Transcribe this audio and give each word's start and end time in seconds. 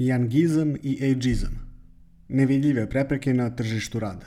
Jangizam 0.00 0.76
i 0.82 1.12
ageizam. 1.12 1.58
Nevidljive 2.28 2.90
prepreke 2.90 3.34
na 3.34 3.50
tržištu 3.56 3.98
rada. 3.98 4.26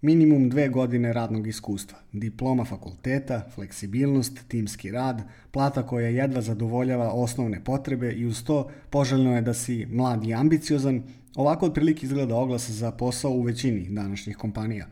Minimum 0.00 0.48
dve 0.48 0.68
godine 0.68 1.12
radnog 1.12 1.46
iskustva, 1.46 1.98
diploma 2.12 2.64
fakulteta, 2.64 3.40
fleksibilnost, 3.54 4.38
timski 4.48 4.90
rad, 4.90 5.22
plata 5.50 5.86
koja 5.86 6.08
jedva 6.08 6.40
zadovoljava 6.40 7.10
osnovne 7.12 7.64
potrebe 7.64 8.12
i 8.12 8.26
uz 8.26 8.44
to 8.44 8.70
poželjno 8.90 9.34
je 9.36 9.42
da 9.42 9.54
si 9.54 9.86
mlad 9.86 10.24
i 10.24 10.34
ambiciozan, 10.34 11.02
ovako 11.34 11.66
otprilike 11.66 12.06
izgleda 12.06 12.36
oglas 12.36 12.70
za 12.70 12.90
posao 12.92 13.32
u 13.32 13.42
većini 13.42 13.88
današnjih 13.90 14.36
kompanija. 14.36 14.86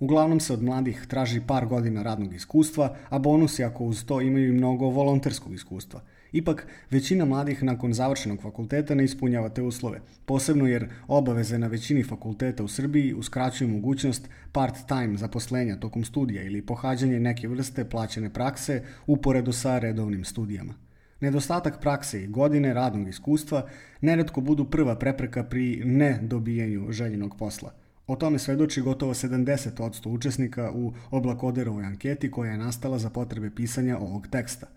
Uglavnom 0.00 0.40
se 0.40 0.52
od 0.52 0.62
mladih 0.62 1.06
traži 1.08 1.40
par 1.46 1.66
godina 1.66 2.02
radnog 2.02 2.34
iskustva, 2.34 2.96
a 3.08 3.18
bonusi 3.18 3.64
ako 3.64 3.84
uz 3.84 4.04
to 4.04 4.20
imaju 4.20 4.54
mnogo 4.54 4.86
volonterskog 4.86 5.54
iskustva– 5.54 6.00
Ipak, 6.36 6.66
većina 6.90 7.24
mladih 7.24 7.62
nakon 7.62 7.92
završenog 7.92 8.42
fakulteta 8.42 8.94
ne 8.94 9.04
ispunjava 9.04 9.48
te 9.48 9.62
uslove, 9.62 10.00
posebno 10.26 10.66
jer 10.66 10.88
obaveze 11.08 11.58
na 11.58 11.66
većini 11.66 12.02
fakulteta 12.02 12.64
u 12.64 12.68
Srbiji 12.68 13.14
uskraćuju 13.14 13.68
mogućnost 13.68 14.28
part-time 14.52 15.16
zaposlenja 15.16 15.76
tokom 15.76 16.04
studija 16.04 16.42
ili 16.42 16.66
pohađanje 16.66 17.20
neke 17.20 17.48
vrste 17.48 17.84
plaćene 17.84 18.32
prakse 18.32 18.82
uporedu 19.06 19.52
sa 19.52 19.78
redovnim 19.78 20.24
studijama. 20.24 20.74
Nedostatak 21.20 21.80
prakse 21.80 22.24
i 22.24 22.26
godine 22.26 22.74
radnog 22.74 23.08
iskustva 23.08 23.68
neretko 24.00 24.40
budu 24.40 24.64
prva 24.64 24.98
prepreka 24.98 25.44
pri 25.44 25.82
nedobijanju 25.84 26.92
željenog 26.92 27.36
posla. 27.38 27.72
O 28.06 28.16
tome 28.16 28.38
svedoči 28.38 28.80
gotovo 28.80 29.14
70% 29.14 30.08
učesnika 30.08 30.70
u 30.74 30.92
Oblakoderovoj 31.10 31.84
anketi 31.84 32.30
koja 32.30 32.50
je 32.52 32.58
nastala 32.58 32.98
za 32.98 33.10
potrebe 33.10 33.50
pisanja 33.50 33.98
ovog 33.98 34.26
teksta– 34.30 34.66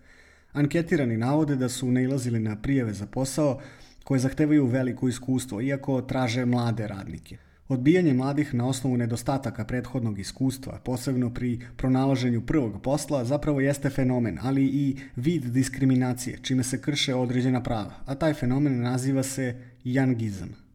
Anketirani 0.52 1.16
navode 1.16 1.56
da 1.56 1.68
su 1.68 1.92
nailazili 1.92 2.38
na 2.38 2.56
prijeve 2.56 2.92
za 2.92 3.06
posao 3.06 3.60
koje 4.04 4.20
zahtevaju 4.20 4.66
veliko 4.66 5.08
iskustvo, 5.08 5.60
iako 5.60 6.02
traže 6.02 6.44
mlade 6.44 6.86
radnike. 6.86 7.36
Odbijanje 7.68 8.14
mladih 8.14 8.54
na 8.54 8.66
osnovu 8.66 8.96
nedostataka 8.96 9.64
prethodnog 9.64 10.18
iskustva, 10.18 10.80
posebno 10.84 11.34
pri 11.34 11.60
pronalaženju 11.76 12.40
prvog 12.40 12.82
posla, 12.82 13.24
zapravo 13.24 13.60
jeste 13.60 13.90
fenomen, 13.90 14.38
ali 14.42 14.64
i 14.64 14.96
vid 15.16 15.44
diskriminacije, 15.44 16.38
čime 16.42 16.62
se 16.62 16.80
krše 16.80 17.14
određena 17.14 17.62
prava, 17.62 17.94
a 18.06 18.14
taj 18.14 18.34
fenomen 18.34 18.80
naziva 18.80 19.22
se 19.22 19.54
jangizam. 19.84 20.69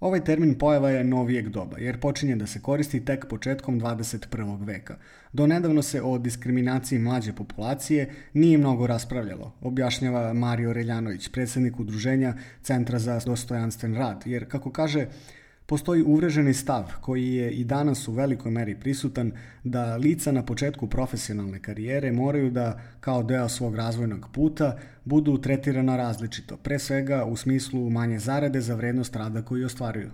Ovaj 0.00 0.24
termin 0.24 0.54
pojava 0.58 0.90
je 0.90 1.04
novijeg 1.04 1.48
doba, 1.48 1.78
jer 1.78 2.00
počinje 2.00 2.36
da 2.36 2.46
se 2.46 2.60
koristi 2.60 3.04
tek 3.04 3.26
početkom 3.28 3.80
21. 3.80 4.66
veka. 4.66 4.96
Do 5.32 5.46
nedavno 5.46 5.82
se 5.82 6.02
o 6.02 6.18
diskriminaciji 6.18 6.98
mlađe 6.98 7.32
populacije 7.32 8.10
nije 8.32 8.58
mnogo 8.58 8.86
raspravljalo, 8.86 9.52
objašnjava 9.60 10.32
Mario 10.32 10.72
Reljanović, 10.72 11.28
predsednik 11.28 11.80
udruženja 11.80 12.34
Centra 12.62 12.98
za 12.98 13.20
dostojanstven 13.26 13.94
rad, 13.94 14.22
jer, 14.26 14.48
kako 14.48 14.70
kaže, 14.70 15.06
Postoji 15.70 16.02
uvreženi 16.02 16.54
stav 16.54 16.92
koji 17.00 17.34
je 17.34 17.50
i 17.50 17.64
danas 17.64 18.08
u 18.08 18.12
velikoj 18.12 18.50
meri 18.50 18.74
prisutan 18.74 19.32
da 19.64 19.96
lica 19.96 20.32
na 20.32 20.44
početku 20.44 20.86
profesionalne 20.86 21.62
karijere 21.62 22.12
moraju 22.12 22.50
da, 22.50 22.80
kao 23.00 23.22
deo 23.22 23.48
svog 23.48 23.76
razvojnog 23.76 24.28
puta, 24.32 24.78
budu 25.04 25.38
tretirana 25.38 25.96
različito, 25.96 26.56
pre 26.56 26.78
svega 26.78 27.24
u 27.24 27.36
smislu 27.36 27.90
manje 27.90 28.18
zarade 28.18 28.60
za 28.60 28.74
vrednost 28.74 29.16
rada 29.16 29.42
koji 29.42 29.64
ostvaruju. 29.64 30.10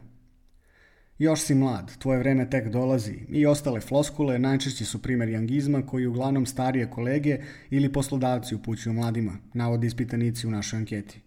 Još 1.19 1.41
si 1.41 1.55
mlad, 1.55 1.99
tvoje 1.99 2.19
vreme 2.19 2.51
tek 2.51 2.69
dolazi 2.69 3.15
i 3.29 3.47
ostale 3.47 3.81
floskule 3.81 4.39
najčešći 4.39 4.85
su 4.85 5.03
primer 5.03 5.29
jangizma 5.29 5.87
koji 5.87 6.07
uglavnom 6.07 6.47
starije 6.47 6.91
kolege 6.91 7.39
ili 7.71 7.93
poslodavci 7.93 8.55
upućuju 8.55 8.93
mladima, 8.93 9.39
navodi 9.55 9.87
ispitanici 9.87 10.47
u 10.47 10.51
našoj 10.51 10.77
anketi. 10.77 11.26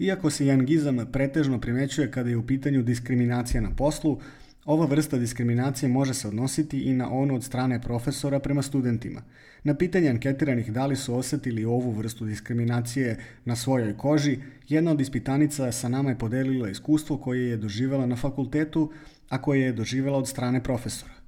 Iako 0.00 0.30
se 0.30 0.46
jangizam 0.46 1.06
pretežno 1.12 1.60
primećuje 1.60 2.10
kada 2.10 2.30
je 2.30 2.36
u 2.36 2.46
pitanju 2.46 2.82
diskriminacija 2.82 3.60
na 3.60 3.70
poslu, 3.76 4.18
ova 4.64 4.86
vrsta 4.86 5.18
diskriminacije 5.18 5.88
može 5.88 6.14
se 6.14 6.28
odnositi 6.28 6.80
i 6.80 6.92
na 6.92 7.10
onu 7.12 7.34
od 7.34 7.44
strane 7.44 7.82
profesora 7.82 8.38
prema 8.38 8.62
studentima. 8.62 9.22
Na 9.64 9.74
pitanje 9.74 10.08
anketiranih 10.08 10.72
da 10.72 10.86
li 10.86 10.96
su 10.96 11.14
osetili 11.14 11.64
ovu 11.64 11.90
vrstu 11.90 12.24
diskriminacije 12.24 13.18
na 13.44 13.56
svojoj 13.56 13.96
koži, 13.96 14.38
jedna 14.68 14.90
od 14.90 15.00
ispitanica 15.00 15.72
sa 15.72 15.88
nama 15.88 16.10
je 16.10 16.18
podelila 16.18 16.68
iskustvo 16.68 17.18
koje 17.18 17.48
je 17.48 17.56
doživela 17.56 18.06
na 18.06 18.16
fakultetu, 18.16 18.92
a 19.28 19.42
koje 19.42 19.60
je 19.60 19.72
doživela 19.72 20.18
od 20.18 20.28
strane 20.28 20.62
profesora. 20.62 21.19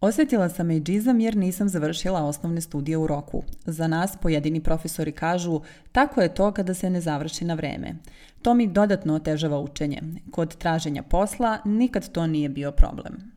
Osjetila 0.00 0.48
sam 0.48 0.70
ageizam 0.70 1.20
jer 1.20 1.36
nisam 1.36 1.68
završila 1.68 2.24
osnovne 2.24 2.60
studije 2.60 2.96
u 2.96 3.06
roku. 3.06 3.42
Za 3.66 3.86
nas 3.86 4.16
pojedini 4.22 4.60
profesori 4.60 5.12
kažu 5.12 5.60
tako 5.92 6.20
je 6.20 6.34
to 6.34 6.52
kada 6.52 6.74
se 6.74 6.90
ne 6.90 7.00
završi 7.00 7.44
na 7.44 7.54
vreme. 7.54 7.96
To 8.42 8.54
mi 8.54 8.66
dodatno 8.66 9.14
otežava 9.14 9.60
učenje. 9.60 10.02
Kod 10.30 10.56
traženja 10.56 11.02
posla 11.02 11.58
nikad 11.64 12.12
to 12.12 12.26
nije 12.26 12.48
bio 12.48 12.72
problem. 12.72 13.32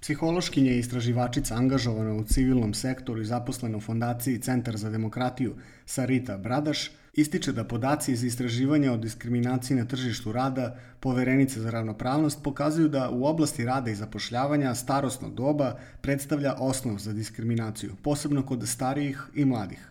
Psihološkinja 0.00 0.72
i 0.72 0.78
istraživačica 0.78 1.54
angažovana 1.54 2.14
u 2.14 2.24
civilnom 2.24 2.74
sektoru 2.74 3.20
i 3.20 3.24
zaposlena 3.24 3.76
u 3.76 3.80
fondaciji 3.80 4.38
Centar 4.38 4.76
za 4.76 4.90
demokratiju 4.90 5.54
Sarita 5.86 6.38
Bradaš 6.38 6.90
Ističe 7.14 7.52
da 7.52 7.64
podaci 7.64 8.12
iz 8.12 8.24
istraživanja 8.24 8.92
o 8.92 8.96
diskriminaciji 8.96 9.76
na 9.76 9.84
tržištu 9.84 10.32
rada 10.32 10.76
poverenice 11.00 11.60
za 11.60 11.70
ravnopravnost 11.70 12.42
pokazuju 12.42 12.88
da 12.88 13.10
u 13.10 13.24
oblasti 13.24 13.64
rada 13.64 13.90
i 13.90 13.94
zapošljavanja 13.94 14.74
starosno 14.74 15.28
doba 15.28 15.78
predstavlja 16.00 16.54
osnov 16.58 16.98
za 16.98 17.12
diskriminaciju, 17.12 17.92
posebno 18.02 18.46
kod 18.46 18.68
starijih 18.68 19.22
i 19.34 19.44
mladih. 19.44 19.90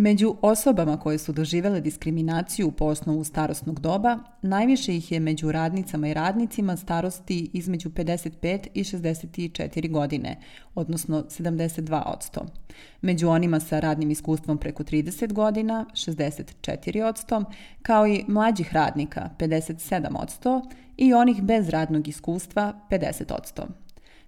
Među 0.00 0.34
osobama 0.42 0.96
koje 0.96 1.18
su 1.18 1.32
doživele 1.32 1.80
diskriminaciju 1.80 2.70
po 2.70 2.84
osnovu 2.84 3.24
starostnog 3.24 3.80
doba, 3.80 4.18
najviše 4.42 4.96
ih 4.96 5.12
je 5.12 5.20
među 5.20 5.52
radnicama 5.52 6.08
i 6.08 6.14
radnicima 6.14 6.76
starosti 6.76 7.50
između 7.52 7.90
55 7.90 8.66
i 8.74 8.84
64 8.84 9.90
godine, 9.90 10.40
odnosno 10.74 11.22
72%. 11.22 12.40
Među 13.00 13.28
onima 13.28 13.60
sa 13.60 13.80
radnim 13.80 14.10
iskustvom 14.10 14.58
preko 14.58 14.84
30 14.84 15.32
godina, 15.32 15.86
64%, 15.92 17.44
kao 17.82 18.06
i 18.06 18.24
mlađih 18.28 18.72
radnika, 18.72 19.30
57%, 19.38 20.62
i 20.96 21.14
onih 21.14 21.42
bez 21.42 21.68
radnog 21.68 22.08
iskustva, 22.08 22.72
50%. 22.90 23.62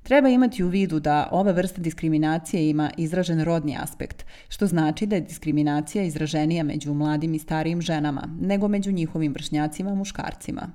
Treba 0.02 0.28
imati 0.28 0.64
u 0.64 0.68
vidu 0.68 1.00
da 1.00 1.28
ova 1.32 1.52
vrsta 1.52 1.80
diskriminacije 1.80 2.70
ima 2.70 2.90
izražen 2.96 3.44
rodni 3.44 3.76
aspekt, 3.80 4.24
što 4.48 4.66
znači 4.66 5.06
da 5.06 5.16
je 5.16 5.20
diskriminacija 5.20 6.04
izraženija 6.04 6.64
među 6.64 6.94
mladim 6.94 7.34
i 7.34 7.38
starijim 7.38 7.80
ženama, 7.82 8.28
nego 8.40 8.68
među 8.68 8.92
njihovim 8.92 9.32
vršnjacima 9.32 9.94
muškarcima. 9.94 10.68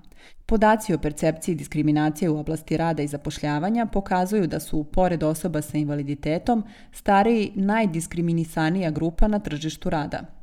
Podaci 0.46 0.94
o 0.94 0.98
percepciji 0.98 1.56
diskriminacije 1.56 2.30
u 2.30 2.40
oblasti 2.40 2.78
rada 2.78 3.04
i 3.04 3.08
zapošljavanja 3.08 3.86
pokazuju 3.86 4.48
da 4.48 4.60
su, 4.60 4.84
pored 4.84 5.24
osoba 5.24 5.62
sa 5.62 5.78
invaliditetom, 5.78 6.64
stariji 6.92 7.52
najdiskriminisanija 7.56 8.92
grupa 8.92 9.28
na 9.28 9.40
tržištu 9.40 9.90
rada– 9.90 10.20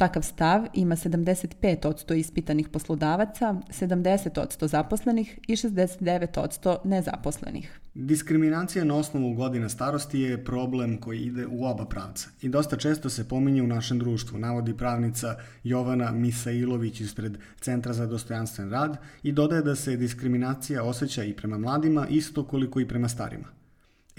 Takav 0.00 0.22
stav 0.22 0.66
ima 0.74 0.96
75% 0.96 2.14
ispitanih 2.14 2.68
poslodavaca, 2.68 3.54
70% 3.68 4.66
zaposlenih 4.66 5.38
i 5.48 5.56
69% 5.56 6.76
nezaposlenih. 6.84 7.80
Diskriminacija 7.94 8.84
na 8.84 8.94
osnovu 8.94 9.34
godina 9.34 9.68
starosti 9.68 10.20
je 10.20 10.44
problem 10.44 10.98
koji 11.00 11.20
ide 11.20 11.46
u 11.46 11.64
oba 11.64 11.84
pravca 11.84 12.28
i 12.42 12.48
dosta 12.48 12.76
često 12.76 13.10
se 13.10 13.28
pominje 13.28 13.62
u 13.62 13.66
našem 13.66 13.98
društvu, 13.98 14.38
navodi 14.38 14.76
pravnica 14.76 15.36
Jovana 15.64 16.12
Misailović 16.12 17.00
ispred 17.00 17.38
Centra 17.60 17.92
za 17.92 18.06
dostojanstven 18.06 18.70
rad 18.70 18.96
i 19.22 19.32
dodaje 19.32 19.62
da 19.62 19.76
se 19.76 19.96
diskriminacija 19.96 20.84
osjeća 20.84 21.24
i 21.24 21.36
prema 21.36 21.58
mladima 21.58 22.06
isto 22.10 22.44
koliko 22.44 22.80
i 22.80 22.88
prema 22.88 23.08
starima. 23.08 23.59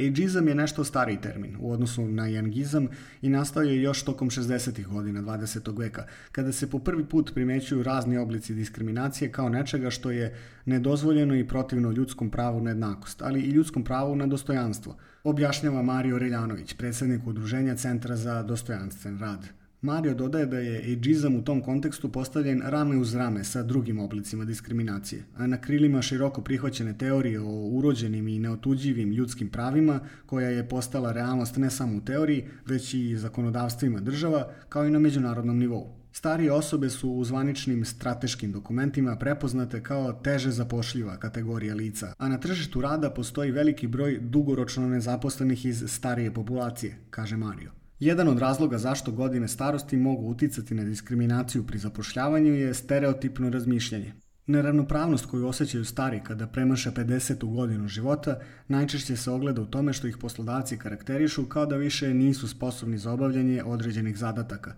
Ageizam 0.08 0.48
je 0.48 0.56
nešto 0.56 0.84
stariji 0.84 1.22
termin 1.22 1.58
u 1.60 1.72
odnosu 1.72 2.08
na 2.08 2.28
jangizam 2.28 2.88
i 3.22 3.30
nastao 3.30 3.64
je 3.64 3.82
još 3.82 4.04
tokom 4.04 4.30
60. 4.30 4.88
godina 4.88 5.22
20. 5.22 5.80
veka, 5.80 6.06
kada 6.32 6.52
se 6.52 6.70
po 6.70 6.80
prvi 6.80 7.06
put 7.06 7.34
primećuju 7.34 7.84
razni 7.84 8.18
oblici 8.18 8.54
diskriminacije 8.54 9.32
kao 9.32 9.50
nečega 9.50 9.90
što 9.90 10.12
je 10.12 10.36
nedozvoljeno 10.66 11.36
i 11.36 11.48
protivno 11.48 11.92
ljudskom 11.92 12.30
pravu 12.30 12.62
na 12.62 12.70
jednakost, 12.70 13.22
ali 13.22 13.42
i 13.42 13.50
ljudskom 13.50 13.84
pravu 13.84 14.16
na 14.16 14.28
dostojanstvo, 14.28 14.98
objašnjava 15.24 15.82
Mario 15.82 16.20
Reljanović, 16.20 16.74
predsednik 16.74 17.28
Udruženja 17.28 17.76
Centra 17.76 18.16
za 18.16 18.44
dostojanstven 18.44 19.20
rad. 19.20 19.61
Mario 19.84 20.14
dodaje 20.14 20.46
da 20.46 20.60
je 20.60 20.94
ageizam 20.94 21.36
u 21.36 21.44
tom 21.44 21.62
kontekstu 21.62 22.10
postavljen 22.10 22.62
rame 22.66 22.98
uz 22.98 23.16
rame 23.16 23.44
sa 23.44 23.64
drugim 23.64 24.00
oblicima 24.00 24.46
diskriminacije, 24.46 25.24
a 25.38 25.48
na 25.48 25.58
krilima 25.62 26.02
široko 26.02 26.42
prihvaćene 26.42 26.98
teorije 26.98 27.40
o 27.40 27.68
urođenim 27.68 28.28
i 28.28 28.40
neotuđivim 28.40 29.12
ljudskim 29.12 29.50
pravima, 29.50 30.00
koja 30.26 30.50
je 30.50 30.70
postala 30.70 31.12
realnost 31.12 31.58
ne 31.58 31.70
samo 31.70 31.98
u 31.98 32.02
teoriji, 32.02 32.46
već 32.66 32.94
i 32.94 33.18
zakonodavstvima 33.18 34.00
država, 34.00 34.52
kao 34.70 34.86
i 34.86 34.92
na 34.92 35.00
međunarodnom 35.00 35.58
nivou. 35.58 36.02
Starije 36.12 36.52
osobe 36.52 36.90
su 36.90 37.12
u 37.12 37.24
zvaničnim 37.24 37.86
strateškim 37.86 38.52
dokumentima 38.52 39.16
prepoznate 39.16 39.84
kao 39.84 40.14
teže 40.14 40.52
zapošljiva 40.52 41.18
kategorija 41.18 41.76
lica, 41.76 42.14
a 42.18 42.30
na 42.30 42.38
tržištu 42.38 42.82
rada 42.82 43.10
postoji 43.10 43.52
veliki 43.52 43.88
broj 43.88 44.20
dugoročno 44.22 44.88
nezaposlenih 44.88 45.66
iz 45.66 45.84
starije 45.88 46.34
populacije, 46.34 46.98
kaže 47.10 47.38
Mario. 47.38 47.81
Jedan 48.02 48.28
od 48.28 48.40
razloga 48.40 48.78
zašto 48.78 49.12
godine 49.12 49.48
starosti 49.48 49.98
mogu 49.98 50.28
uticati 50.28 50.76
na 50.76 50.84
diskriminaciju 50.84 51.68
pri 51.68 51.78
zapošljavanju 51.78 52.54
je 52.54 52.74
stereotipno 52.74 53.50
razmišljanje. 53.50 54.14
Neravnopravnost 54.48 55.26
koju 55.26 55.48
osjećaju 55.48 55.86
stari 55.86 56.22
kada 56.24 56.48
premaše 56.48 56.92
50. 56.92 57.56
godinu 57.56 57.88
života 57.88 58.40
najčešće 58.68 59.16
se 59.16 59.32
ogleda 59.32 59.62
u 59.62 59.66
tome 59.66 59.94
što 59.94 60.08
ih 60.08 60.18
poslodavci 60.18 60.78
karakterišu 60.78 61.46
kao 61.46 61.66
da 61.66 61.76
više 61.76 62.14
nisu 62.14 62.48
sposobni 62.48 62.98
za 62.98 63.12
obavljanje 63.12 63.64
određenih 63.64 64.18
zadataka, 64.18 64.74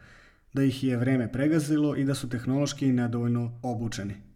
da 0.53 0.63
ih 0.63 0.83
je 0.83 0.97
vreme 0.97 1.31
pregazilo 1.31 1.95
i 1.95 2.03
da 2.03 2.15
su 2.15 2.29
tehnološki 2.29 2.91
nedovoljno 2.91 3.59
obučeni. 3.61 4.32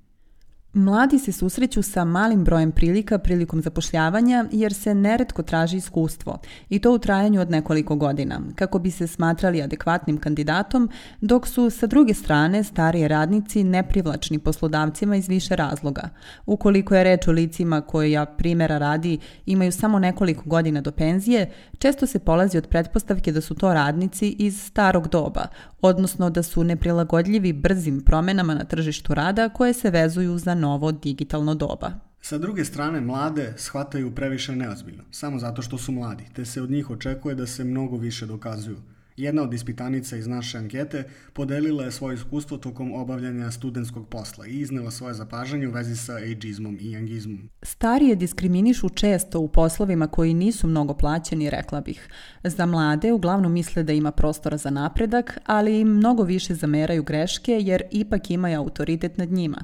Mladi 0.74 1.19
se 1.19 1.31
susreću 1.31 1.81
sa 1.81 2.06
malim 2.06 2.44
brojem 2.44 2.72
prilika 2.72 3.18
prilikom 3.18 3.62
zapošljavanja 3.62 4.46
jer 4.52 4.74
se 4.74 4.96
neretko 4.96 5.44
traži 5.44 5.78
iskustvo 5.78 6.40
i 6.69 6.80
to 6.80 6.94
u 6.94 7.00
trajanju 7.00 7.42
od 7.42 7.52
nekoliko 7.52 7.96
godina 7.96 8.42
kako 8.56 8.80
bi 8.80 8.92
se 8.92 9.08
smatrali 9.08 9.62
adekvatnim 9.62 10.18
kandidatom 10.18 10.90
dok 11.22 11.48
su 11.48 11.69
sa 11.69 11.88
druge 11.88 12.14
strane 12.14 12.64
starije 12.64 13.08
radnici 13.08 13.64
neprivlačni 13.64 14.40
poslodavcima 14.40 15.16
iz 15.16 15.28
više 15.28 15.56
razloga. 15.56 16.10
Ukoliko 16.46 16.96
je 16.96 17.04
reč 17.04 17.28
o 17.28 17.31
licima 17.31 17.81
koja 17.81 18.25
primjera 18.25 18.78
radi 18.78 19.19
imaju 19.46 19.72
samo 19.72 20.00
nekoliko 20.00 20.44
godina 20.46 20.81
do 20.81 20.92
penzije, 20.92 21.52
često 21.78 22.08
se 22.08 22.19
polazi 22.19 22.58
od 22.58 22.68
pretpostavke 22.68 23.31
da 23.31 23.42
su 23.42 23.56
to 23.56 23.74
radnici 23.74 24.30
iz 24.30 24.62
starog 24.64 25.08
doba, 25.08 25.48
odnosno 25.81 26.30
da 26.30 26.44
su 26.44 26.64
neprilagodljivi 26.64 27.54
brzim 27.54 28.02
promenama 28.02 28.54
na 28.54 28.64
tržištu 28.64 29.14
rada 29.14 29.50
koje 29.50 29.74
se 29.74 29.90
vezuju 29.90 30.38
za 30.38 30.56
novo 30.57 30.92
digitalno 30.92 31.56
doba. 31.56 31.92
Sa 32.21 32.38
druge 32.38 32.65
strane, 32.65 33.01
mlade 33.01 33.54
shvataju 33.57 34.15
previše 34.15 34.56
neozbiljno, 34.56 35.04
samo 35.12 35.39
zato 35.39 35.62
što 35.62 35.77
su 35.77 35.92
mladi, 35.92 36.24
te 36.36 36.45
se 36.45 36.62
od 36.62 36.71
njih 36.71 36.89
očekuje 36.89 37.36
da 37.36 37.48
se 37.48 37.63
mnogo 37.63 37.98
više 37.98 38.25
dokazuju. 38.25 38.77
Jedna 39.18 39.42
od 39.42 39.54
ispitanica 39.54 40.18
iz 40.18 40.27
naše 40.27 40.57
ankete 40.57 41.04
podelila 41.33 41.83
je 41.83 41.92
svoje 41.92 42.15
iskustvo 42.15 42.57
tokom 42.57 42.94
obavljanja 42.94 43.51
studentskog 43.51 44.07
posla 44.07 44.48
i 44.48 44.59
iznela 44.59 44.92
svoje 44.92 45.13
zapažanje 45.13 45.68
u 45.68 45.71
vezi 45.71 45.95
sa 45.95 46.13
ageizmom 46.15 46.77
i 46.81 46.95
angizmom. 46.95 47.50
Starije 47.62 48.15
diskriminišu 48.15 48.89
često 48.89 49.39
u 49.39 49.48
poslovima 49.48 50.07
koji 50.07 50.33
nisu 50.33 50.68
mnogo 50.68 50.94
plaćeni, 50.94 51.50
rekla 51.50 51.81
bih. 51.81 52.09
Za 52.44 52.65
mlade 52.65 53.12
uglavnom 53.12 53.51
misle 53.51 53.83
da 53.83 53.94
ima 53.94 54.12
prostora 54.12 54.57
za 54.57 54.69
napredak, 54.69 55.38
ali 55.45 55.80
im 55.80 55.88
mnogo 55.88 56.24
više 56.24 56.54
zameraju 56.54 57.04
greške 57.04 57.51
jer 57.51 57.83
ipak 57.92 58.31
imaju 58.31 58.59
autoritet 58.59 59.18
nad 59.18 59.31
njima. 59.31 59.57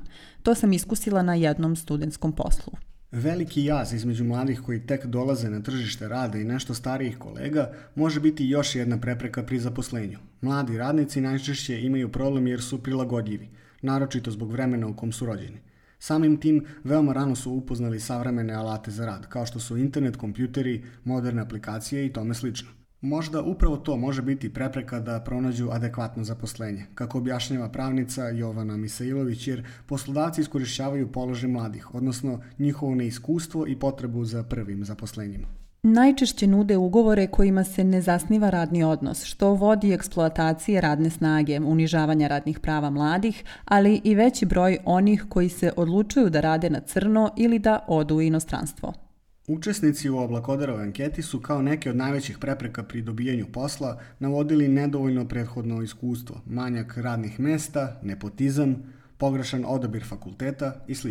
To 0.43 0.55
sam 0.55 0.73
iskusila 0.73 1.21
na 1.21 1.35
jednom 1.35 1.75
studentskom 1.75 2.31
poslu. 2.31 2.73
Veliki 3.11 3.65
jaz 3.65 3.93
između 3.93 4.23
mladih 4.23 4.61
koji 4.61 4.85
tek 4.87 5.05
dolaze 5.05 5.49
na 5.49 5.61
tržište 5.63 6.07
rada 6.07 6.37
i 6.37 6.43
nešto 6.43 6.73
starijih 6.73 7.17
kolega 7.17 7.71
može 7.95 8.19
biti 8.19 8.45
još 8.45 8.75
jedna 8.75 8.97
prepreka 8.97 9.43
pri 9.43 9.59
zaposlenju. 9.59 10.19
Mladi 10.41 10.77
radnici 10.77 11.21
najčešće 11.21 11.81
imaju 11.81 12.11
problem 12.11 12.47
jer 12.47 12.61
su 12.61 12.83
prilagodljivi, 12.83 13.49
naročito 13.81 14.31
zbog 14.31 14.51
vremena 14.51 14.87
u 14.87 14.95
kom 14.95 15.11
su 15.11 15.25
rođeni. 15.25 15.59
Samim 15.99 16.37
tim, 16.37 16.65
veoma 16.83 17.13
rano 17.13 17.35
su 17.35 17.51
upoznali 17.51 17.99
savremene 17.99 18.53
alate 18.53 18.91
za 18.91 19.05
rad, 19.05 19.29
kao 19.29 19.45
što 19.45 19.59
su 19.59 19.77
internet, 19.77 20.15
kompjuteri, 20.15 20.83
moderne 21.03 21.41
aplikacije 21.41 22.05
i 22.05 22.13
tome 22.13 22.33
slično. 22.33 22.69
Možda 23.03 23.41
upravo 23.41 23.77
to 23.77 23.97
može 23.97 24.21
biti 24.21 24.53
prepreka 24.53 24.99
da 24.99 25.19
pronađu 25.19 25.69
adekvatno 25.71 26.23
zaposlenje, 26.23 26.85
kako 26.95 27.17
objašnjava 27.17 27.69
pravnica 27.69 28.27
Jovana 28.29 28.77
Misailović, 28.77 29.47
jer 29.47 29.63
poslodavci 29.85 30.41
iskorišćavaju 30.41 31.11
položaj 31.11 31.49
mladih, 31.49 31.95
odnosno 31.95 32.41
njihovo 32.59 32.95
neiskustvo 32.95 33.67
i 33.67 33.75
potrebu 33.79 34.25
za 34.25 34.43
prvim 34.43 34.85
zaposlenjima. 34.85 35.47
Najčešće 35.83 36.47
nude 36.47 36.77
ugovore 36.77 37.27
kojima 37.27 37.63
se 37.63 37.83
ne 37.83 38.01
zasniva 38.01 38.49
radni 38.49 38.83
odnos, 38.83 39.23
što 39.23 39.53
vodi 39.53 39.93
eksploatacije 39.93 40.81
radne 40.81 41.09
snage, 41.09 41.59
unižavanja 41.59 42.27
radnih 42.27 42.59
prava 42.59 42.89
mladih, 42.89 43.43
ali 43.65 44.01
i 44.03 44.15
veći 44.15 44.45
broj 44.45 44.77
onih 44.85 45.25
koji 45.29 45.49
se 45.49 45.71
odlučuju 45.77 46.29
da 46.29 46.41
rade 46.41 46.69
na 46.69 46.79
crno 46.79 47.31
ili 47.37 47.59
da 47.59 47.85
odu 47.87 48.15
u 48.15 48.21
inostranstvo. 48.21 48.93
Učesnici 49.47 50.09
u 50.09 50.17
Oblakodarove 50.17 50.83
anketi 50.83 51.21
su 51.21 51.39
kao 51.39 51.61
neke 51.61 51.89
od 51.89 51.95
najvećih 51.95 52.37
prepreka 52.37 52.83
pri 52.83 53.01
dobijanju 53.01 53.45
posla 53.51 53.99
navodili 54.19 54.67
nedovoljno 54.67 55.27
prethodno 55.27 55.81
iskustvo, 55.81 56.41
manjak 56.45 56.97
radnih 56.97 57.39
mesta, 57.39 57.99
nepotizam, 58.03 58.75
pogrešan 59.17 59.65
odabir 59.67 60.03
fakulteta 60.03 60.85
i 60.87 60.95
sl. 60.95 61.09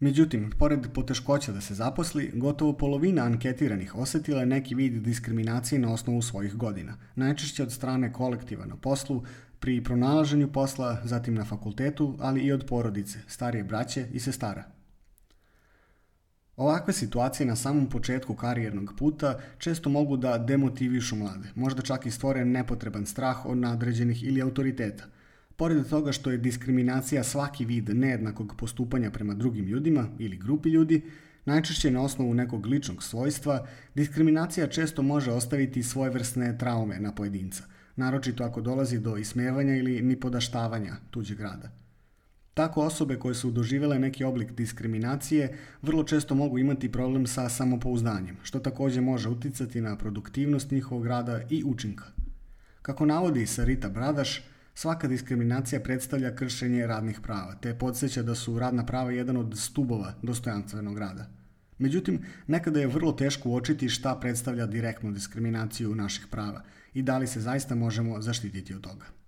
Međutim, 0.00 0.50
pored 0.58 0.86
poteškoća 0.94 1.52
da 1.52 1.60
se 1.60 1.74
zaposli, 1.74 2.30
gotovo 2.34 2.72
polovina 2.72 3.22
anketiranih 3.22 3.94
osetila 3.94 4.40
je 4.40 4.46
neki 4.46 4.74
vid 4.74 5.02
diskriminacije 5.02 5.78
na 5.78 5.92
osnovu 5.92 6.22
svojih 6.22 6.54
godina, 6.54 6.96
najčešće 7.14 7.62
od 7.62 7.72
strane 7.72 8.12
kolektiva 8.12 8.66
na 8.66 8.76
poslu, 8.76 9.24
pri 9.60 9.84
pronalaženju 9.84 10.52
posla, 10.52 10.98
zatim 11.04 11.34
na 11.34 11.44
fakultetu, 11.44 12.16
ali 12.20 12.40
i 12.40 12.52
od 12.52 12.64
porodice, 12.66 13.18
starije 13.26 13.64
braće 13.64 14.06
i 14.12 14.20
sestara. 14.20 14.79
Ovakve 16.60 16.92
situacije 16.92 17.46
na 17.46 17.56
samom 17.56 17.86
početku 17.88 18.34
karijernog 18.34 18.94
puta 18.98 19.38
često 19.58 19.90
mogu 19.90 20.16
da 20.16 20.38
demotivišu 20.38 21.16
mlade, 21.16 21.48
možda 21.54 21.82
čak 21.82 22.06
i 22.06 22.10
stvore 22.10 22.44
nepotreban 22.44 23.06
strah 23.06 23.46
od 23.46 23.58
nadređenih 23.58 24.24
ili 24.24 24.42
autoriteta. 24.42 25.04
Pored 25.56 25.88
toga 25.88 26.12
što 26.12 26.30
je 26.30 26.38
diskriminacija 26.38 27.24
svaki 27.24 27.64
vid 27.64 27.88
nejednakog 27.88 28.54
postupanja 28.58 29.10
prema 29.10 29.34
drugim 29.34 29.66
ljudima 29.66 30.08
ili 30.18 30.36
grupi 30.36 30.68
ljudi, 30.68 31.02
najčešće 31.44 31.90
na 31.90 32.02
osnovu 32.02 32.34
nekog 32.34 32.66
ličnog 32.66 33.02
svojstva, 33.02 33.66
diskriminacija 33.94 34.66
često 34.66 35.02
može 35.02 35.32
ostaviti 35.32 35.82
svojevrsne 35.82 36.58
traume 36.58 37.00
na 37.00 37.14
pojedinca, 37.14 37.64
naročito 37.96 38.44
ako 38.44 38.60
dolazi 38.60 38.98
do 38.98 39.16
ismevanja 39.16 39.76
ili 39.76 40.02
nipodaštavanja 40.02 40.96
tuđeg 41.10 41.40
rada. 41.40 41.70
Tako 42.54 42.82
osobe 42.82 43.18
koje 43.18 43.34
su 43.34 43.50
doživjele 43.50 43.98
neki 43.98 44.24
oblik 44.24 44.52
diskriminacije 44.52 45.58
vrlo 45.82 46.04
često 46.04 46.34
mogu 46.34 46.58
imati 46.58 46.92
problem 46.92 47.26
sa 47.26 47.48
samopouzdanjem, 47.48 48.36
što 48.42 48.58
također 48.58 49.02
može 49.02 49.28
uticati 49.28 49.80
na 49.80 49.96
produktivnost 49.96 50.70
njihovog 50.70 51.06
rada 51.06 51.40
i 51.50 51.64
učinka. 51.64 52.04
Kako 52.82 53.06
navodi 53.06 53.46
Sarita 53.46 53.88
Bradaš, 53.88 54.42
svaka 54.74 55.08
diskriminacija 55.08 55.80
predstavlja 55.80 56.34
kršenje 56.34 56.86
radnih 56.86 57.20
prava, 57.20 57.54
te 57.54 57.74
podsjeća 57.74 58.22
da 58.22 58.34
su 58.34 58.58
radna 58.58 58.86
prava 58.86 59.10
jedan 59.10 59.36
od 59.36 59.58
stubova 59.58 60.14
dostojanstvenog 60.22 60.98
rada. 60.98 61.28
Međutim, 61.78 62.18
nekada 62.46 62.80
je 62.80 62.86
vrlo 62.86 63.12
teško 63.12 63.48
uočiti 63.48 63.88
šta 63.88 64.14
predstavlja 64.20 64.66
direktnu 64.66 65.12
diskriminaciju 65.12 65.94
naših 65.94 66.26
prava 66.30 66.62
i 66.94 67.02
da 67.02 67.18
li 67.18 67.26
se 67.26 67.40
zaista 67.40 67.74
možemo 67.74 68.22
zaštititi 68.22 68.74
od 68.74 68.80
toga. 68.80 69.19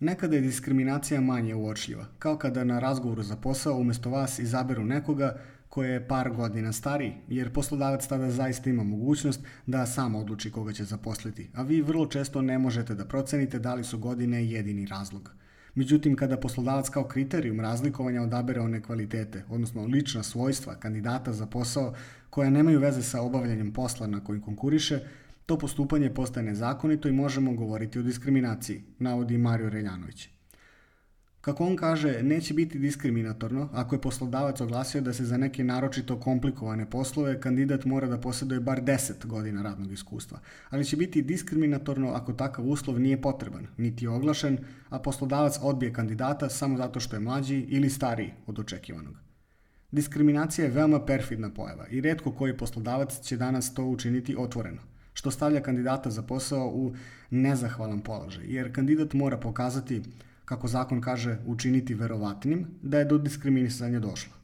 Nekada 0.00 0.36
je 0.36 0.42
diskriminacija 0.42 1.20
manje 1.20 1.54
uočljiva, 1.54 2.06
kao 2.18 2.36
kada 2.38 2.64
na 2.64 2.78
razgovoru 2.78 3.22
za 3.22 3.36
posao 3.36 3.76
umjesto 3.76 4.10
vas 4.10 4.38
izaberu 4.38 4.84
nekoga 4.84 5.40
koji 5.68 5.90
je 5.90 6.08
par 6.08 6.30
godina 6.30 6.72
stariji, 6.72 7.14
jer 7.28 7.52
poslodavac 7.52 8.06
tada 8.06 8.30
zaista 8.30 8.70
ima 8.70 8.84
mogućnost 8.84 9.40
da 9.66 9.86
sam 9.86 10.14
odluči 10.14 10.50
koga 10.50 10.72
će 10.72 10.84
zaposliti, 10.84 11.50
a 11.54 11.62
vi 11.62 11.82
vrlo 11.82 12.06
često 12.06 12.42
ne 12.42 12.58
možete 12.58 12.94
da 12.94 13.04
procenite 13.04 13.58
da 13.58 13.74
li 13.74 13.84
su 13.84 13.98
godine 13.98 14.46
jedini 14.46 14.86
razlog. 14.86 15.30
Međutim, 15.74 16.16
kada 16.16 16.36
poslodavac 16.36 16.88
kao 16.88 17.04
kriterijum 17.04 17.60
razlikovanja 17.60 18.22
odabere 18.22 18.60
one 18.60 18.82
kvalitete, 18.82 19.44
odnosno 19.48 19.84
lična 19.84 20.22
svojstva 20.22 20.74
kandidata 20.74 21.32
za 21.32 21.46
posao 21.46 21.94
koja 22.30 22.50
nemaju 22.50 22.80
veze 22.80 23.02
sa 23.02 23.22
obavljanjem 23.22 23.72
posla 23.72 24.06
na 24.06 24.24
koji 24.24 24.40
konkuriše, 24.40 25.00
to 25.46 25.58
postupanje 25.58 26.14
postaje 26.14 26.46
nezakonito 26.46 27.08
i 27.08 27.12
možemo 27.12 27.52
govoriti 27.52 27.98
o 27.98 28.02
diskriminaciji, 28.02 28.82
navodi 28.98 29.38
Mario 29.38 29.70
Reljanović. 29.70 30.28
Kako 31.40 31.66
on 31.66 31.76
kaže, 31.76 32.22
neće 32.22 32.54
biti 32.54 32.78
diskriminatorno 32.78 33.68
ako 33.72 33.94
je 33.94 34.00
poslodavac 34.00 34.60
oglasio 34.60 35.00
da 35.00 35.12
se 35.12 35.24
za 35.24 35.36
neke 35.36 35.64
naročito 35.64 36.20
komplikovane 36.20 36.90
poslove 36.90 37.40
kandidat 37.40 37.84
mora 37.84 38.06
da 38.08 38.18
posjeduje 38.18 38.60
bar 38.60 38.82
10 38.82 39.26
godina 39.26 39.62
radnog 39.62 39.92
iskustva, 39.92 40.40
ali 40.70 40.84
će 40.84 40.96
biti 40.96 41.22
diskriminatorno 41.22 42.10
ako 42.10 42.32
takav 42.32 42.68
uslov 42.68 43.00
nije 43.00 43.22
potreban, 43.22 43.66
niti 43.76 44.04
je 44.04 44.08
oglašen, 44.08 44.58
a 44.88 44.98
poslodavac 44.98 45.58
odbije 45.62 45.92
kandidata 45.92 46.48
samo 46.48 46.76
zato 46.76 47.00
što 47.00 47.16
je 47.16 47.20
mlađi 47.20 47.58
ili 47.68 47.90
stariji 47.90 48.32
od 48.46 48.58
očekivanog. 48.58 49.16
Diskriminacija 49.92 50.64
je 50.64 50.70
veoma 50.70 51.04
perfidna 51.06 51.50
pojava 51.50 51.86
i 51.90 52.00
redko 52.00 52.32
koji 52.32 52.56
poslodavac 52.56 53.20
će 53.20 53.36
danas 53.36 53.74
to 53.74 53.84
učiniti 53.84 54.36
otvoreno 54.38 54.89
što 55.12 55.30
stavlja 55.30 55.60
kandidata 55.62 56.10
za 56.10 56.22
posao 56.22 56.68
u 56.68 56.94
nezahvalan 57.30 58.00
položaj, 58.00 58.44
jer 58.46 58.74
kandidat 58.74 59.12
mora 59.12 59.36
pokazati, 59.36 60.02
kako 60.44 60.68
zakon 60.68 61.00
kaže, 61.00 61.38
učiniti 61.46 61.94
verovatnim 61.94 62.66
da 62.82 62.98
je 62.98 63.04
do 63.04 63.18
diskriminisanja 63.18 64.00
došlo. 64.00 64.40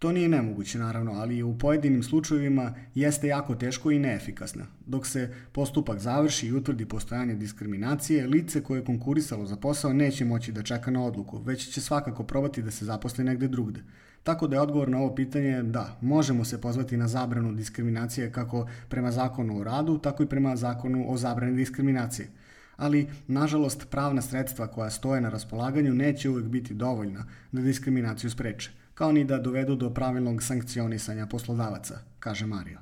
To 0.00 0.12
nije 0.12 0.28
nemoguće, 0.28 0.78
naravno, 0.78 1.12
ali 1.12 1.42
u 1.42 1.58
pojedinim 1.58 2.02
slučajevima 2.02 2.74
jeste 2.94 3.26
jako 3.26 3.54
teško 3.54 3.90
i 3.90 3.98
neefikasno. 3.98 4.64
Dok 4.86 5.06
se 5.06 5.34
postupak 5.52 5.98
završi 5.98 6.46
i 6.46 6.52
utvrdi 6.52 6.86
postojanje 6.86 7.34
diskriminacije, 7.34 8.26
lice 8.26 8.62
koje 8.62 8.78
je 8.78 8.84
konkurisalo 8.84 9.46
za 9.46 9.56
posao 9.56 9.92
neće 9.92 10.24
moći 10.24 10.52
da 10.52 10.62
čeka 10.62 10.90
na 10.90 11.04
odluku, 11.04 11.38
već 11.38 11.68
će 11.68 11.80
svakako 11.80 12.22
probati 12.22 12.62
da 12.62 12.70
se 12.70 12.84
zaposli 12.84 13.24
negde 13.24 13.48
drugde. 13.48 13.80
Tako 14.22 14.46
da 14.46 14.56
je 14.56 14.60
odgovor 14.60 14.88
na 14.88 14.98
ovo 14.98 15.14
pitanje 15.14 15.62
da, 15.62 15.96
možemo 16.00 16.44
se 16.44 16.60
pozvati 16.60 16.96
na 16.96 17.08
zabranu 17.08 17.52
diskriminacije 17.52 18.32
kako 18.32 18.68
prema 18.88 19.12
zakonu 19.12 19.60
o 19.60 19.64
radu, 19.64 19.98
tako 19.98 20.22
i 20.22 20.26
prema 20.26 20.56
zakonu 20.56 21.12
o 21.12 21.16
zabrani 21.16 21.56
diskriminacije. 21.56 22.28
Ali, 22.76 23.08
nažalost, 23.26 23.86
pravna 23.90 24.22
sredstva 24.22 24.66
koja 24.66 24.90
stoje 24.90 25.20
na 25.20 25.28
raspolaganju 25.28 25.94
neće 25.94 26.30
uvek 26.30 26.44
biti 26.44 26.74
dovoljna 26.74 27.24
da 27.52 27.62
diskriminaciju 27.62 28.30
spreče, 28.30 28.70
kao 28.94 29.12
ni 29.12 29.24
da 29.24 29.38
dovedu 29.38 29.76
do 29.76 29.90
pravilnog 29.90 30.42
sankcionisanja 30.42 31.26
poslodavaca, 31.26 31.98
kaže 32.18 32.46
Mario. 32.46 32.78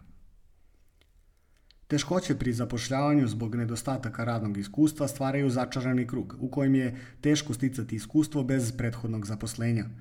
Teškoće 1.88 2.38
pri 2.38 2.52
zapošljavanju 2.52 3.28
zbog 3.28 3.54
nedostataka 3.54 4.24
radnog 4.24 4.56
iskustva 4.56 5.08
stvaraju 5.08 5.50
začarani 5.50 6.06
krug, 6.06 6.36
u 6.40 6.50
kojem 6.50 6.74
je 6.74 6.96
teško 7.20 7.54
sticati 7.54 7.96
iskustvo 7.96 8.44
bez 8.44 8.72
prethodnog 8.76 9.26
zaposlenja– 9.26 9.84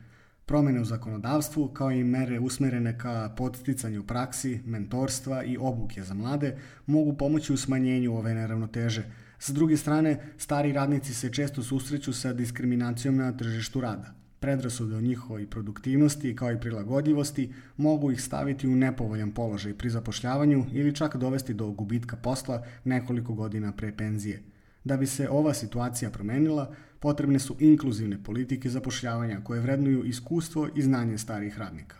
Promene 0.48 0.82
u 0.82 0.86
zakonodavstvu, 0.86 1.68
kao 1.68 1.92
i 1.92 2.04
mere 2.04 2.40
usmerene 2.40 2.98
ka 2.98 3.34
podsticanju 3.38 4.04
praksi, 4.04 4.60
mentorstva 4.66 5.44
i 5.44 5.58
obuke 5.60 6.04
za 6.04 6.14
mlade, 6.14 6.58
mogu 6.86 7.14
pomoći 7.14 7.54
u 7.54 7.58
smanjenju 7.58 8.16
ove 8.16 8.34
neravnoteže. 8.34 9.04
S 9.40 9.50
druge 9.50 9.78
strane, 9.78 10.20
stari 10.38 10.74
radnici 10.74 11.14
se 11.14 11.34
često 11.34 11.64
susreću 11.64 12.14
sa 12.14 12.34
diskriminacijom 12.34 13.16
na 13.16 13.38
tržištu 13.38 13.82
rada. 13.82 14.14
Predrasude 14.40 14.96
o 14.96 15.02
njihovoj 15.02 15.50
produktivnosti 15.50 16.36
kao 16.36 16.52
i 16.52 16.60
prilagodljivosti 16.60 17.54
mogu 17.78 18.12
ih 18.12 18.22
staviti 18.22 18.68
u 18.68 18.76
nepovoljan 18.76 19.32
položaj 19.32 19.74
pri 19.74 19.90
zapošljavanju 19.90 20.66
ili 20.72 20.96
čak 20.96 21.18
dovesti 21.18 21.54
do 21.54 21.72
gubitka 21.72 22.16
posla 22.16 22.64
nekoliko 22.84 23.34
godina 23.34 23.72
pre 23.72 23.98
penzije. 23.98 24.44
Da 24.88 24.98
bi 24.98 25.08
se 25.08 25.30
ova 25.30 25.54
situacija 25.54 26.10
promenila, 26.10 26.74
potrebne 27.00 27.40
su 27.40 27.56
inkluzivne 27.60 28.24
politike 28.24 28.70
zapošljavanja 28.70 29.42
koje 29.44 29.62
vrednuju 29.62 30.04
iskustvo 30.06 30.70
i 30.76 30.82
znanje 30.82 31.18
starih 31.18 31.58
radnika. 31.58 31.96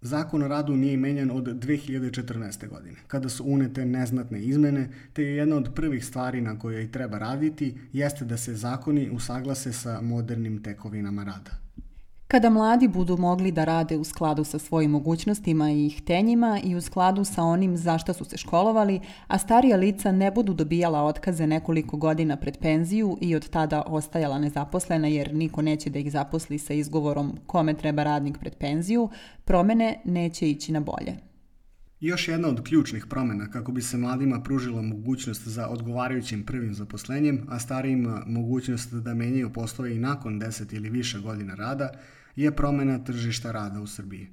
Zakon 0.00 0.42
o 0.42 0.48
radu 0.48 0.76
nije 0.76 0.96
menjan 0.96 1.30
od 1.30 1.44
2014. 1.44 2.68
godine, 2.68 2.96
kada 3.06 3.28
su 3.28 3.44
unete 3.44 3.86
neznatne 3.86 4.42
izmene, 4.42 4.88
te 5.12 5.22
je 5.22 5.36
jedna 5.36 5.56
od 5.56 5.70
prvih 5.74 6.04
stvari 6.04 6.40
na 6.40 6.58
kojoj 6.58 6.92
treba 6.92 7.18
raditi 7.18 7.78
jeste 7.92 8.24
da 8.24 8.36
se 8.36 8.54
zakoni 8.54 9.10
usaglase 9.10 9.72
sa 9.72 10.00
modernim 10.00 10.62
tekovinama 10.62 11.24
rada. 11.24 11.50
Kada 12.30 12.50
mladi 12.50 12.88
budu 12.88 13.16
mogli 13.16 13.52
da 13.52 13.64
rade 13.64 13.96
u 13.96 14.04
skladu 14.04 14.44
sa 14.44 14.58
svojim 14.58 14.90
mogućnostima 14.90 15.70
i 15.70 15.90
htenjima 15.90 16.60
i 16.64 16.74
u 16.74 16.80
skladu 16.80 17.24
sa 17.24 17.42
onim 17.42 17.76
za 17.76 17.98
šta 17.98 18.12
su 18.12 18.24
se 18.24 18.36
školovali, 18.36 19.00
a 19.26 19.38
starija 19.38 19.76
lica 19.76 20.12
ne 20.12 20.30
budu 20.30 20.54
dobijala 20.54 21.02
otkaze 21.02 21.46
nekoliko 21.46 21.96
godina 21.96 22.36
pred 22.36 22.58
penziju 22.58 23.18
i 23.20 23.34
od 23.36 23.48
tada 23.48 23.82
ostajala 23.86 24.38
nezaposlena 24.38 25.08
jer 25.08 25.34
niko 25.34 25.62
neće 25.62 25.90
da 25.90 25.98
ih 25.98 26.12
zaposli 26.12 26.58
sa 26.58 26.74
izgovorom 26.74 27.38
kome 27.46 27.74
treba 27.74 28.02
radnik 28.02 28.38
pred 28.38 28.54
penziju, 28.54 29.08
promene 29.44 30.00
neće 30.04 30.50
ići 30.50 30.72
na 30.72 30.80
bolje. 30.80 31.16
Još 32.00 32.28
jedna 32.28 32.48
od 32.48 32.62
ključnih 32.64 33.06
promena 33.06 33.50
kako 33.50 33.72
bi 33.72 33.82
se 33.82 33.96
mladima 33.96 34.42
pružila 34.42 34.82
mogućnost 34.82 35.48
za 35.48 35.68
odgovarajućim 35.68 36.44
prvim 36.46 36.74
zaposlenjem, 36.74 37.46
a 37.48 37.58
starijima 37.58 38.22
mogućnost 38.26 38.94
da 38.94 39.14
menjaju 39.14 39.52
poslove 39.52 39.96
i 39.96 39.98
nakon 39.98 40.40
10 40.40 40.74
ili 40.74 40.90
više 40.90 41.18
godina 41.18 41.54
rada, 41.54 41.90
je 42.36 42.56
promena 42.56 42.98
tržišta 43.04 43.52
rada 43.52 43.80
u 43.80 43.86
Srbiji. 43.86 44.28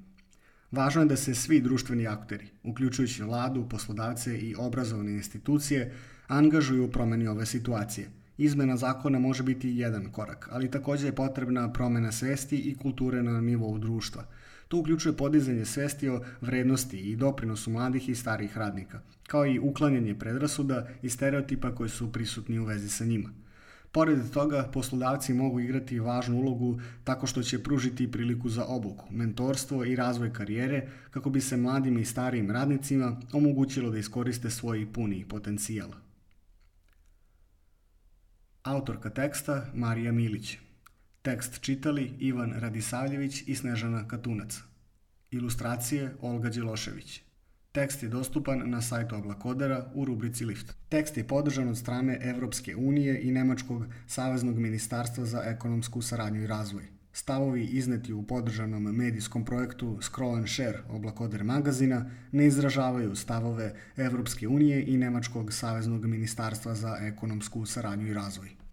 Važno 0.71 1.01
je 1.01 1.07
da 1.07 1.15
se 1.15 1.35
svi 1.35 1.61
društveni 1.61 2.07
akteri, 2.07 2.47
uključujući 2.63 3.23
vladu, 3.23 3.69
poslodavce 3.69 4.37
i 4.39 4.55
obrazovne 4.55 5.11
institucije, 5.11 5.93
angažuju 6.27 6.85
u 6.85 6.91
promeni 6.91 7.27
ove 7.27 7.45
situacije. 7.45 8.09
Izmena 8.37 8.77
zakona 8.77 9.19
može 9.19 9.43
biti 9.43 9.69
jedan 9.69 10.11
korak, 10.11 10.49
ali 10.51 10.71
takođe 10.71 11.07
je 11.07 11.15
potrebna 11.15 11.73
promena 11.73 12.11
svesti 12.11 12.57
i 12.57 12.75
kulture 12.75 13.23
na 13.23 13.41
nivou 13.41 13.77
društva. 13.77 14.25
To 14.67 14.77
uključuje 14.77 15.17
podizanje 15.17 15.65
svesti 15.65 16.09
o 16.09 16.21
vrednosti 16.41 16.97
i 16.97 17.15
doprinosu 17.15 17.71
mladih 17.71 18.09
i 18.09 18.15
starih 18.15 18.57
radnika, 18.57 19.01
kao 19.27 19.45
i 19.45 19.59
uklanjanje 19.59 20.19
predrasuda 20.19 20.87
i 21.01 21.09
stereotipa 21.09 21.75
koji 21.75 21.89
su 21.89 22.11
prisutni 22.11 22.59
u 22.59 22.65
vezi 22.65 22.89
sa 22.89 23.05
njima– 23.05 23.29
Pored 23.97 24.29
toga, 24.33 24.69
poslodavci 24.73 25.33
mogu 25.33 25.59
igrati 25.59 25.99
važnu 25.99 26.37
ulogu 26.37 26.79
tako 27.03 27.27
što 27.27 27.43
će 27.43 27.63
pružiti 27.63 28.11
priliku 28.11 28.49
za 28.49 28.65
obuku, 28.65 29.05
mentorstvo 29.09 29.85
i 29.85 29.95
razvoj 29.95 30.33
karijere 30.33 30.89
kako 31.11 31.29
bi 31.29 31.41
se 31.41 31.57
mladim 31.57 31.97
i 31.97 32.05
starijim 32.05 32.51
radnicima 32.51 33.17
omogućilo 33.33 33.89
da 33.89 33.97
iskoriste 33.97 34.49
svoj 34.49 34.93
puni 34.93 35.25
potencijal. 35.29 35.89
Autorka 38.63 39.09
teksta 39.09 39.65
Marija 39.73 40.11
Milić. 40.11 40.57
Tekst 41.21 41.61
čitali 41.61 42.13
Ivan 42.19 42.53
Radisavljević 42.53 43.43
i 43.47 43.55
Snežana 43.55 44.07
Katunac. 44.07 44.59
Ilustracije 45.31 46.15
Olga 46.21 46.49
Đelošević. 46.49 47.26
Tekst 47.77 48.03
je 48.03 48.10
dostupan 48.10 48.63
na 48.65 48.81
sajtu 48.81 49.15
Oblakodera 49.15 49.86
u 49.93 50.05
rubrici 50.05 50.46
Lift. 50.46 50.75
Tekst 50.89 51.17
je 51.17 51.27
podržan 51.27 51.67
od 51.67 51.77
strane 51.77 52.19
Evropske 52.22 52.75
unije 52.75 53.22
i 53.22 53.31
Nemačkog 53.31 53.86
saveznog 54.07 54.60
ministarstva 54.60 55.25
za 55.25 55.41
ekonomsku 55.46 56.01
saradnju 56.01 56.43
i 56.43 56.48
razvoj. 56.48 56.84
Stavovi 57.13 57.63
izneti 57.63 58.13
u 58.13 58.24
podržanom 58.24 58.84
medijskom 58.84 59.46
projektu 59.46 59.98
Scroll 60.01 60.36
and 60.36 60.48
Share 60.50 60.79
Oblakoder 60.89 61.43
magazina 61.43 62.10
ne 62.31 62.48
izražavaju 62.48 63.15
stavove 63.15 63.74
Evropske 63.98 64.48
unije 64.48 64.86
i 64.88 64.98
Nemačkog 64.98 65.53
saveznog 65.53 66.05
ministarstva 66.05 66.75
za 66.75 66.98
ekonomsku 67.01 67.65
saradnju 67.65 68.07
i 68.07 68.13
razvoj. 68.13 68.66